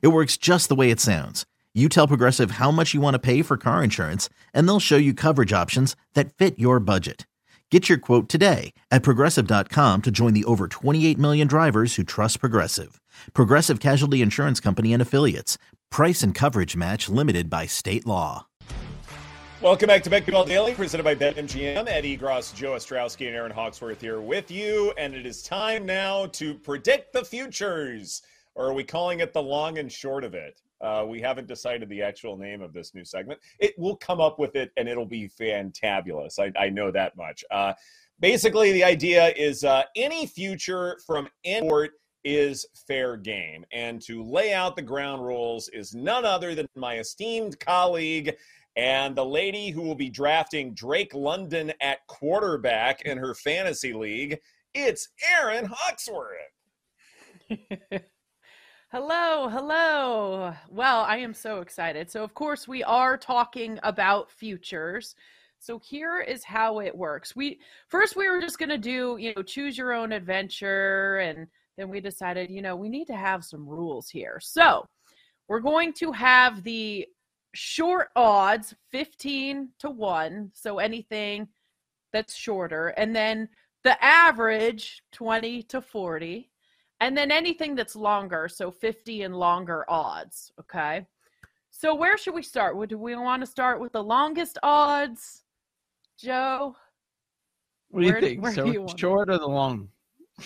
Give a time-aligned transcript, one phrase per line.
[0.00, 1.44] It works just the way it sounds.
[1.74, 4.96] You tell Progressive how much you want to pay for car insurance, and they'll show
[4.96, 7.26] you coverage options that fit your budget.
[7.70, 12.38] Get your quote today at progressive.com to join the over 28 million drivers who trust
[12.38, 13.00] Progressive.
[13.32, 15.58] Progressive Casualty Insurance Company and Affiliates.
[15.90, 18.46] Price and coverage match limited by state law.
[19.60, 21.88] Welcome back to BetQL Daily, presented by BetMGM.
[21.88, 24.92] Ed Egros, Joe Ostrowski, and Erin Hawksworth here with you.
[24.96, 28.22] And it is time now to predict the futures.
[28.54, 30.60] Or are we calling it the long and short of it?
[30.80, 33.40] Uh, we haven't decided the actual name of this new segment.
[33.58, 36.38] It will come up with it, and it'll be fantabulous.
[36.38, 37.44] I, I know that much.
[37.50, 37.72] Uh,
[38.20, 41.90] basically, the idea is uh, any future from any
[42.24, 43.64] is fair game.
[43.72, 48.34] And to lay out the ground rules is none other than my esteemed colleague
[48.76, 54.40] and the lady who will be drafting Drake London at quarterback in her fantasy league.
[54.72, 55.08] It's
[55.38, 56.32] Erin Hawksworth.
[58.94, 60.54] Hello, hello.
[60.70, 62.08] Well, I am so excited.
[62.08, 65.16] So, of course, we are talking about futures.
[65.58, 67.34] So here is how it works.
[67.34, 71.48] We first we were just going to do, you know, choose your own adventure and
[71.76, 74.38] then we decided, you know, we need to have some rules here.
[74.40, 74.86] So,
[75.48, 77.04] we're going to have the
[77.52, 81.48] short odds 15 to 1, so anything
[82.12, 83.48] that's shorter, and then
[83.82, 86.48] the average 20 to 40
[87.00, 90.52] and then anything that's longer, so 50 and longer odds.
[90.60, 91.06] Okay.
[91.70, 92.76] So where should we start?
[92.88, 95.42] Do we want to start with the longest odds,
[96.16, 96.76] Joe?
[97.90, 98.48] What do you think?
[98.48, 99.88] so you short or the long?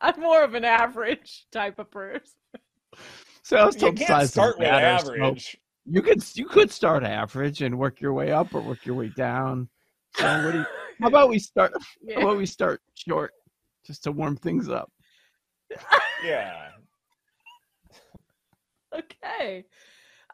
[0.00, 2.32] I'm more of an average type of person.
[3.42, 5.52] So I was you can't start with average.
[5.52, 8.94] So you could you could start average and work your way up or work your
[8.94, 9.68] way down.
[10.16, 10.66] So what do you,
[11.00, 11.72] how about we start?
[12.02, 12.20] Yeah.
[12.20, 13.32] How about we start short?
[13.84, 14.90] Just to warm things up.
[16.24, 16.68] yeah.
[18.94, 19.64] okay.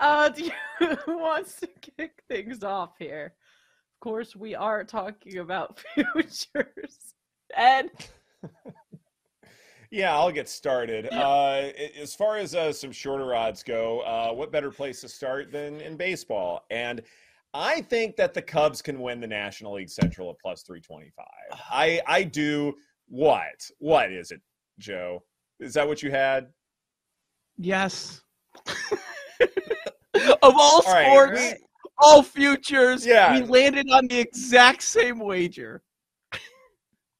[0.01, 3.35] Uh, do you, who wants to kick things off here?
[3.97, 7.15] Of course, we are talking about futures.
[7.57, 7.91] And
[9.91, 11.09] yeah, I'll get started.
[11.13, 15.51] Uh, as far as uh, some shorter odds go, uh, what better place to start
[15.51, 16.65] than in baseball?
[16.71, 17.03] And
[17.55, 21.27] I think that the Cubs can win the National League Central at plus 325.
[21.71, 22.75] I, I do.
[23.09, 23.71] What?
[23.79, 24.41] What is it,
[24.79, 25.23] Joe?
[25.61, 26.49] Is that what you had?
[27.57, 28.23] Yes.
[30.23, 31.57] of all, all sports, right.
[31.99, 33.41] all futures, yeah.
[33.41, 35.83] we landed on the exact same wager.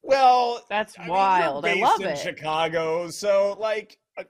[0.01, 1.65] Well, that's I wild.
[1.65, 2.17] Mean, I love in it.
[2.17, 4.23] Chicago, so like, I,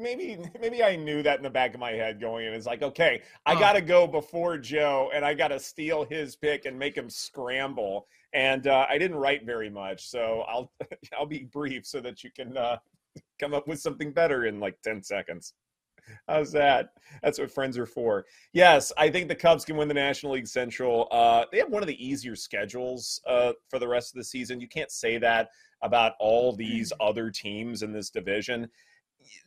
[0.00, 2.54] maybe maybe I knew that in the back of my head going in.
[2.54, 6.36] It's like, okay, I got to go before Joe, and I got to steal his
[6.36, 10.72] pick and make him scramble and uh, I didn't write very much, so I'll
[11.18, 12.76] I'll be brief so that you can uh,
[13.40, 15.54] come up with something better in like ten seconds.
[16.28, 16.88] How's that?
[17.22, 18.24] That's what friends are for.
[18.52, 21.06] Yes, I think the Cubs can win the National League Central.
[21.12, 24.60] Uh, they have one of the easier schedules uh, for the rest of the season.
[24.60, 25.50] You can't say that
[25.82, 27.08] about all these mm-hmm.
[27.08, 28.68] other teams in this division.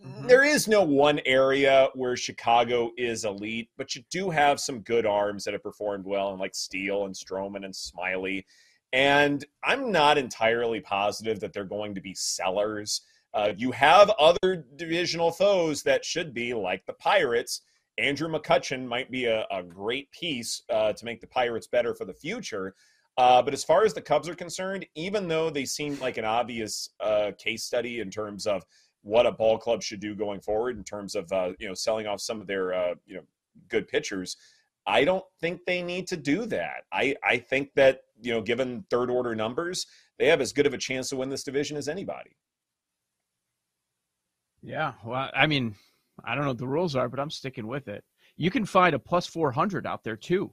[0.06, 0.28] Mm-hmm.
[0.28, 5.06] There is no one area where Chicago is elite, but you do have some good
[5.06, 8.46] arms that have performed well, and like Steele and Stroman and Smiley.
[8.92, 13.02] And I'm not entirely positive that they're going to be sellers.
[13.34, 17.62] Uh, you have other divisional foes that should be like the Pirates.
[17.98, 22.06] Andrew McCutchen might be a, a great piece uh, to make the Pirates better for
[22.06, 22.76] the future.
[23.18, 26.26] Uh, but as far as the Cubs are concerned, even though they seem like an
[26.26, 28.64] obvious uh, case study in terms of
[29.04, 32.08] what a ball club should do going forward, in terms of uh, you know selling
[32.08, 33.24] off some of their uh, you know
[33.70, 34.36] good pitchers,
[34.86, 36.84] I don't think they need to do that.
[36.92, 39.86] I, I think that, you know, given third order numbers,
[40.20, 42.38] they have as good of a chance to win this division as anybody.
[44.62, 44.94] Yeah.
[45.06, 45.76] Well, I mean,
[46.24, 48.04] I don't know what the rules are, but I'm sticking with it.
[48.36, 50.52] You can find a plus 400 out there too.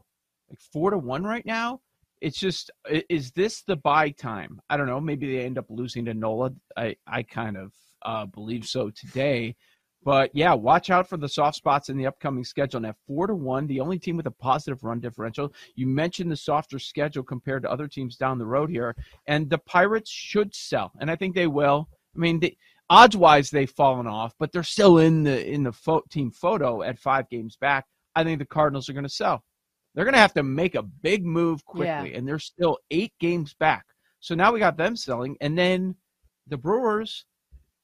[0.49, 1.81] Like four to one right now.
[2.21, 2.71] It's just,
[3.09, 4.61] is this the buy time?
[4.69, 5.01] I don't know.
[5.01, 6.51] Maybe they end up losing to Nola.
[6.77, 9.57] I, I kind of uh, believe so today.
[10.03, 12.81] But yeah, watch out for the soft spots in the upcoming schedule.
[12.81, 15.53] Now, four to one, the only team with a positive run differential.
[15.75, 19.59] You mentioned the softer schedule compared to other teams down the road here, and the
[19.59, 21.89] Pirates should sell, and I think they will.
[22.17, 22.57] I mean, they,
[22.89, 26.83] odds wise they've fallen off, but they're still in the in the fo- team photo
[26.83, 27.85] at five games back.
[28.15, 29.45] I think the Cardinals are going to sell.
[29.95, 32.17] They're going to have to make a big move quickly, Yeah.
[32.17, 33.85] and they're still eight games back.
[34.21, 35.95] So now we got them selling, and then
[36.47, 37.27] the Brewers.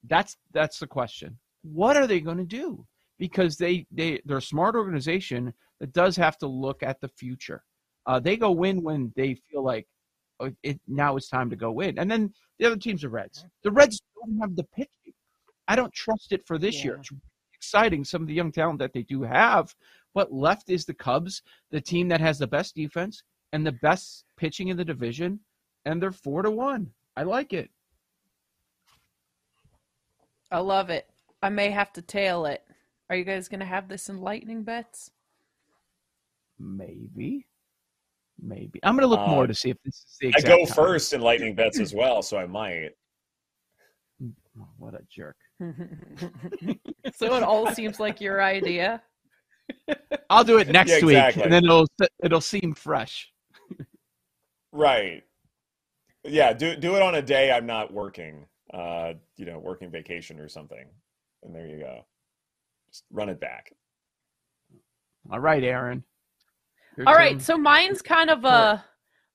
[0.08, 1.38] That's that's the question.
[1.62, 2.86] What are they going to do?
[3.18, 7.62] Because they they they're a smart organization that does have to look at the future.
[8.06, 9.86] Uh, they go win when they feel like
[10.40, 13.44] oh, it now it's time to go win, and then the other teams are Reds.
[13.62, 15.14] The Reds don't have the pitching.
[15.68, 16.96] I don't trust it for this year.
[16.96, 17.10] It's
[17.54, 19.74] exciting some of the young talent that they do have,
[20.14, 23.22] but left is the Cubs, the team that has the best defense
[23.52, 25.40] and the best pitching in the division,
[25.84, 26.90] and they're four to one.
[27.16, 27.70] I like it.
[30.50, 31.06] I love it.
[31.42, 32.62] I may have to tail it.
[33.10, 35.10] Are you guys going to have this in lightning bets?
[36.58, 37.46] Maybe,
[38.40, 38.80] maybe.
[38.82, 40.74] I'm gonna look more Uh, to see if this is the exact I go time.
[40.74, 42.90] first in lightning bets as well, so I might.
[44.58, 45.36] Oh, what a jerk!
[47.14, 49.02] so it all seems like your idea.
[50.30, 51.86] I'll do it next Yeah, week, and then it'll
[52.24, 53.30] it'll seem fresh.
[54.72, 55.24] Right.
[56.24, 58.46] Yeah, do do it on a day I'm not working.
[58.72, 60.86] Uh, you know, working vacation or something.
[61.42, 62.04] And there you go.
[62.88, 63.72] Just run it back.
[65.30, 66.02] All right, Erin.
[66.96, 67.40] Your All right, turn.
[67.40, 68.84] so mine's kind of a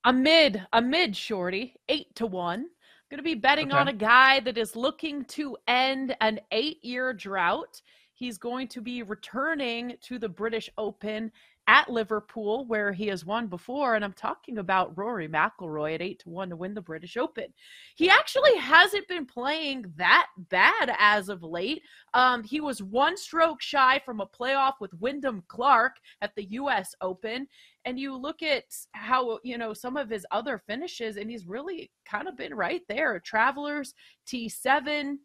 [0.04, 2.60] a mid a mid shorty, eight to one.
[2.60, 2.66] I'm
[3.10, 7.12] Going to be betting on a guy that is looking to end an eight year
[7.12, 7.80] drought.
[8.14, 11.30] He's going to be returning to the British Open
[11.68, 13.94] at Liverpool, where he has won before.
[13.94, 17.46] And I'm talking about Rory McIlroy at eight to one to win the British Open.
[17.94, 21.82] He actually hasn't been playing that bad as of late.
[22.14, 26.94] Um, he was one stroke shy from a playoff with Wyndham Clark at the U.S.
[27.00, 27.46] Open,
[27.84, 31.90] and you look at how you know some of his other finishes, and he's really
[32.04, 33.20] kind of been right there.
[33.20, 33.94] Travelers
[34.26, 35.18] T7.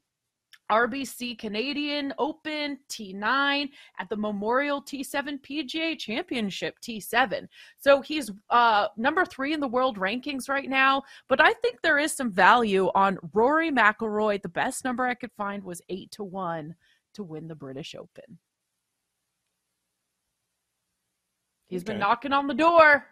[0.71, 3.69] RBC Canadian Open T9
[3.99, 7.47] at the Memorial T7 PGA Championship T7.
[7.77, 11.97] So he's uh number 3 in the world rankings right now, but I think there
[11.97, 14.41] is some value on Rory McIlroy.
[14.41, 16.75] The best number I could find was 8 to 1
[17.13, 18.37] to win the British Open.
[21.67, 23.05] He's been knocking on the door.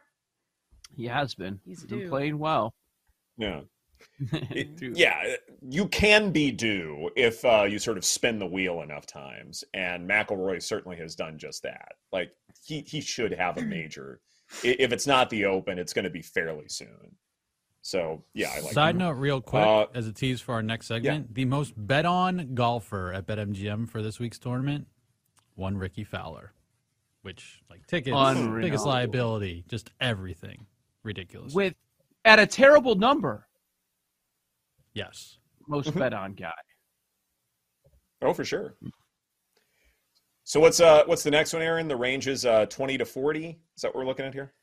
[0.96, 1.60] he has been.
[1.66, 2.74] He's He's been playing well.
[3.38, 3.62] Yeah.
[4.32, 9.06] It- yeah, you can be due if uh, you sort of spin the wheel enough
[9.06, 11.94] times, and McIlroy certainly has done just that.
[12.12, 12.32] Like
[12.64, 14.20] he he should have a major.
[14.64, 17.16] If it's not the Open, it's going to be fairly soon.
[17.82, 18.74] So yeah, I like.
[18.74, 19.00] Side that.
[19.00, 22.54] note, real quick, Uh, as a tease for our next segment, the most bet on
[22.56, 24.88] golfer at BetMGM for this week's tournament,
[25.56, 26.54] one Rickie Fowler,
[27.22, 28.64] which like tickets, Unreal.
[28.64, 30.66] biggest liability, just everything,
[31.04, 31.54] ridiculous.
[31.54, 31.76] With
[32.24, 33.48] at a terrible number,
[34.96, 35.38] yes,
[35.68, 36.00] most Mhm.
[36.00, 36.52] bet on guy.
[38.24, 38.76] Oh, for sure.
[40.44, 41.88] So what's uh what's the next one, Erin?
[41.88, 43.60] The range is uh twenty to forty.
[43.76, 44.54] Is that what we're looking at here?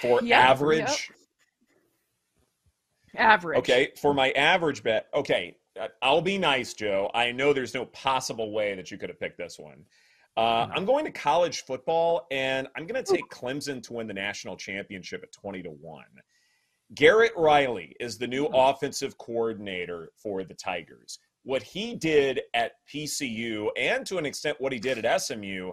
[0.00, 0.78] For Yeah, average.
[0.80, 1.16] yep.
[3.16, 3.58] Average.
[3.60, 5.08] Okay, for my average bet.
[5.14, 7.10] Okay, uh, I'll be nice, Joe.
[7.14, 9.86] I know there's no possible way that you could have picked this one.
[10.36, 14.14] Uh, I'm going to college football, and I'm going to take Clemson to win the
[14.14, 16.04] national championship at 20 to 1.
[16.94, 18.54] Garrett Riley is the new hmm.
[18.54, 21.18] offensive coordinator for the Tigers.
[21.44, 25.72] What he did at TCU and to an extent what he did at SMU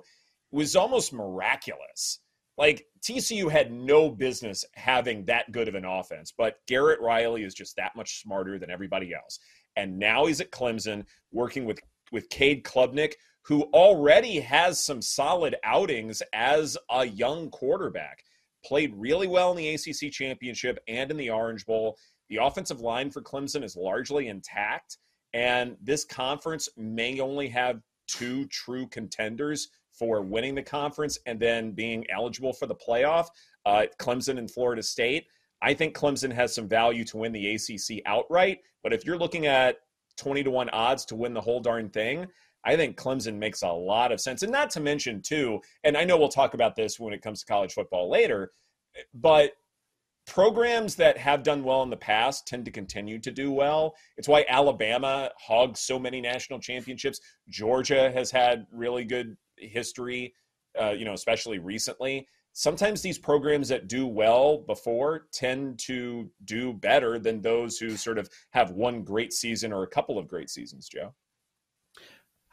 [0.51, 2.19] was almost miraculous.
[2.57, 7.53] Like TCU had no business having that good of an offense, but Garrett Riley is
[7.53, 9.39] just that much smarter than everybody else.
[9.75, 11.79] And now he's at Clemson working with
[12.12, 18.24] with Cade Klubnik, who already has some solid outings as a young quarterback.
[18.65, 21.98] Played really well in the ACC championship and in the Orange Bowl.
[22.29, 24.98] The offensive line for Clemson is largely intact,
[25.34, 31.72] and this conference may only have two true contenders for winning the conference and then
[31.72, 33.27] being eligible for the playoff
[33.65, 35.25] uh, Clemson and Florida State.
[35.62, 39.48] I think Clemson has some value to win the ACC outright, but if you're looking
[39.48, 39.77] at
[40.17, 42.27] 20 to 1 odds to win the whole darn thing,
[42.65, 44.41] I think Clemson makes a lot of sense.
[44.41, 47.41] And not to mention, too, and I know we'll talk about this when it comes
[47.41, 48.51] to college football later,
[49.13, 49.51] but
[50.25, 53.95] programs that have done well in the past tend to continue to do well.
[54.17, 57.19] It's why Alabama hogs so many national championships.
[57.50, 60.34] Georgia has had really good history,
[60.81, 62.27] uh, you know, especially recently.
[62.53, 68.17] Sometimes these programs that do well before tend to do better than those who sort
[68.17, 71.13] of have one great season or a couple of great seasons, Joe.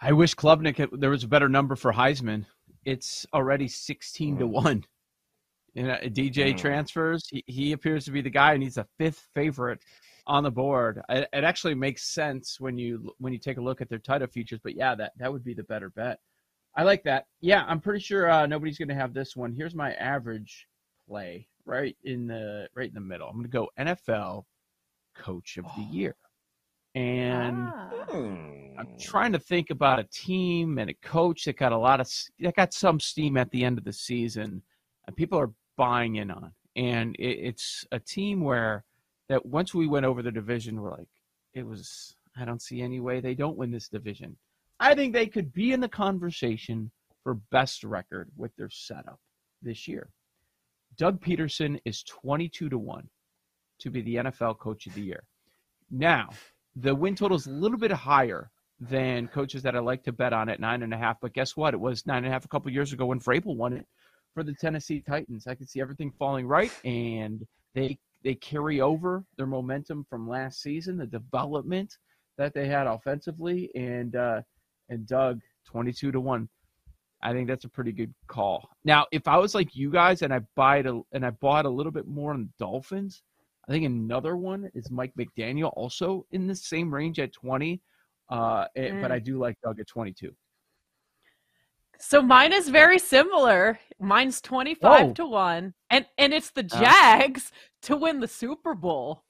[0.05, 2.45] I wish Klubnik had, there was a better number for Heisman.
[2.85, 4.51] It's already sixteen to Mm.
[4.51, 4.85] one.
[5.75, 6.59] You know, DJ Mm.
[6.59, 7.29] transfers.
[7.29, 9.79] He, he appears to be the guy, and he's a fifth favorite
[10.27, 11.01] on the board.
[11.09, 14.27] It, it, actually makes sense when you when you take a look at their title
[14.27, 14.59] features.
[14.63, 16.19] But yeah, that that would be the better bet.
[16.77, 17.27] I like that.
[17.41, 19.53] Yeah, I'm pretty sure uh, nobody's going to have this one.
[19.53, 20.67] Here's my average
[21.09, 23.29] play right in the right in the middle.
[23.29, 24.45] I'm going to go NFL
[25.15, 26.17] Coach of the Year,
[26.95, 27.91] and ah.
[28.79, 32.11] I'm trying to think about a team and a coach that got a lot of
[32.41, 34.63] that got some steam at the end of the season,
[35.07, 36.53] and people are buying in on.
[36.77, 38.85] And it, it's a team where
[39.29, 41.09] that once we went over the division, we're like,
[41.55, 42.17] it was.
[42.37, 44.37] I don't see any way they don't win this division.
[44.81, 46.91] I think they could be in the conversation
[47.23, 49.21] for best record with their setup
[49.61, 50.09] this year.
[50.97, 53.09] Doug Pederson is 22 to 1
[53.81, 55.25] to be the NFL coach of the year.
[55.91, 56.31] Now,
[56.77, 58.51] the win total is a little bit higher
[58.81, 61.21] than coaches that I like to bet on at nine and a half.
[61.21, 61.75] But guess what?
[61.75, 63.87] It was nine and a half a couple years ago when Vrabel won it
[64.35, 65.47] for the Tennessee Titans.
[65.47, 70.63] I can see everything falling right, and they they carry over their momentum from last
[70.63, 71.97] season, the development
[72.39, 74.41] that they had offensively, and uh,
[74.89, 76.49] and Doug twenty two to one.
[77.25, 78.69] I think that's a pretty good call.
[78.85, 81.67] Now, if I was like you guys and I buy it a, and I bought
[81.67, 83.23] a little bit more on the Dolphins,
[83.73, 87.81] I think another one is Mike McDaniel, also in the same range at twenty.
[88.29, 89.01] Uh, mm.
[89.01, 90.35] But I do like Doug at twenty two.
[91.99, 93.79] So mine is very similar.
[93.99, 95.73] Mine's 25 to 1.
[95.89, 99.23] And and it's the Jags uh, to win the Super Bowl.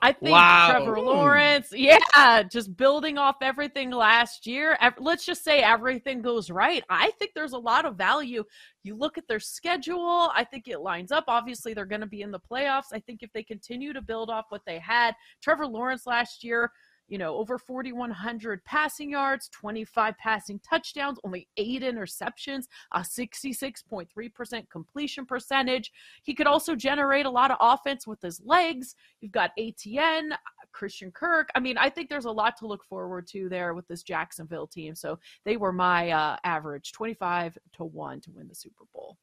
[0.00, 0.70] I think wow.
[0.70, 1.06] Trevor mm.
[1.06, 4.78] Lawrence, yeah, just building off everything last year.
[4.98, 6.84] Let's just say everything goes right.
[6.88, 8.44] I think there's a lot of value.
[8.84, 11.24] You look at their schedule, I think it lines up.
[11.26, 12.92] Obviously, they're going to be in the playoffs.
[12.92, 16.70] I think if they continue to build off what they had, Trevor Lawrence last year,
[17.08, 25.26] you know, over 4,100 passing yards, 25 passing touchdowns, only eight interceptions, a 66.3% completion
[25.26, 25.92] percentage.
[26.22, 28.94] He could also generate a lot of offense with his legs.
[29.20, 30.30] You've got ETN,
[30.72, 31.48] Christian Kirk.
[31.54, 34.66] I mean, I think there's a lot to look forward to there with this Jacksonville
[34.66, 34.94] team.
[34.94, 39.16] So they were my uh, average 25 to 1 to win the Super Bowl.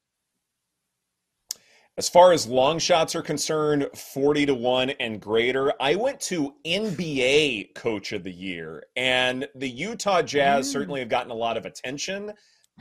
[1.98, 6.54] As far as long shots are concerned, 40 to 1 and greater, I went to
[6.66, 10.72] NBA Coach of the Year, and the Utah Jazz mm.
[10.72, 12.34] certainly have gotten a lot of attention,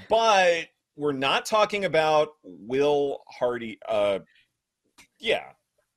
[0.09, 0.65] but
[0.97, 3.79] we're not talking about Will Hardy.
[3.87, 4.19] Uh,
[5.21, 5.45] yeah,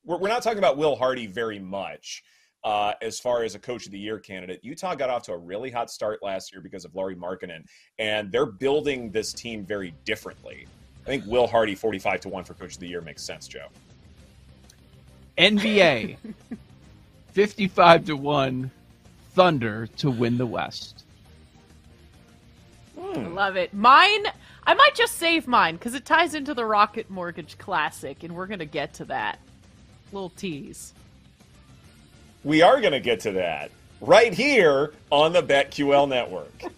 [0.04, 2.22] we're, we're not talking about Will Hardy very much.
[2.64, 4.58] Uh, as far as a coach of the year candidate.
[4.64, 7.62] Utah got off to a really hot start last year because of Lauri Markkanen,
[8.00, 10.66] and they're building this team very differently.
[11.08, 13.68] I think Will Hardy, 45 to 1 for Coach of the Year, makes sense, Joe.
[15.38, 16.18] NBA,
[17.32, 18.70] 55 to 1,
[19.32, 21.04] Thunder to win the West.
[23.00, 23.32] Hmm.
[23.32, 23.72] Love it.
[23.72, 24.26] Mine,
[24.66, 28.46] I might just save mine because it ties into the Rocket Mortgage Classic, and we're
[28.46, 29.38] going to get to that.
[30.12, 30.92] Little tease.
[32.44, 33.70] We are going to get to that
[34.02, 36.52] right here on the BetQL network.